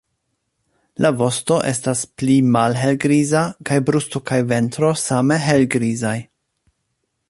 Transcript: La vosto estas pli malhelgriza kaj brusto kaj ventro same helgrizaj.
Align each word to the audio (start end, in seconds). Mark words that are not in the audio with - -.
La 1.05 1.11
vosto 1.19 1.57
estas 1.73 2.01
pli 2.21 2.39
malhelgriza 2.57 3.45
kaj 3.71 3.79
brusto 3.91 4.25
kaj 4.31 4.43
ventro 4.55 4.93
same 5.07 5.43
helgrizaj. 5.49 6.19